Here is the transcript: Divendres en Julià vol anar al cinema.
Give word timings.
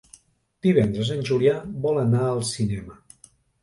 Divendres 0.67 1.13
en 1.17 1.23
Julià 1.31 1.55
vol 1.87 2.03
anar 2.09 2.27
al 2.35 2.45
cinema. 2.57 3.03